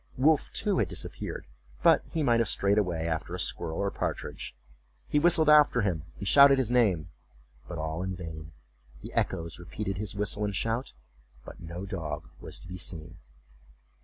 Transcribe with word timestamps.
Wolf, 0.17 0.51
too, 0.51 0.79
had 0.79 0.87
disappeared, 0.87 1.45
but 1.83 2.03
he 2.09 2.23
might 2.23 2.39
have 2.39 2.49
strayed 2.49 2.79
away 2.79 3.07
after 3.07 3.35
a 3.35 3.39
squirrel 3.39 3.77
or 3.77 3.91
partridge. 3.91 4.55
He 5.07 5.19
whistled 5.19 5.47
after 5.47 5.81
him 5.81 6.05
and 6.17 6.27
shouted 6.27 6.57
his 6.57 6.71
name, 6.71 7.09
but 7.67 7.77
all 7.77 8.01
in 8.01 8.15
vain; 8.15 8.51
the 9.03 9.13
echoes 9.13 9.59
repeated 9.59 9.97
his 9.99 10.15
whistle 10.15 10.43
and 10.43 10.55
shout, 10.55 10.93
but 11.45 11.59
no 11.59 11.85
dog 11.85 12.27
was 12.39 12.59
to 12.61 12.67
be 12.67 12.79
seen. 12.79 13.17